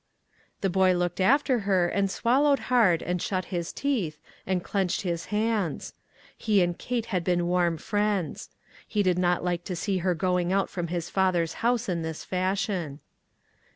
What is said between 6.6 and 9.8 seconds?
and Kate had been warm friends. He did not like to